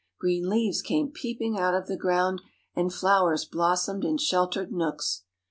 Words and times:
Green 0.19 0.49
leaves 0.49 0.81
came 0.81 1.11
peeping 1.11 1.59
out 1.59 1.75
of 1.75 1.85
the 1.85 1.95
ground, 1.95 2.41
and 2.75 2.91
flowers 2.91 3.45
blossomed 3.45 4.03
in 4.03 4.17
sheltered 4.17 4.71
nooks. 4.71 5.25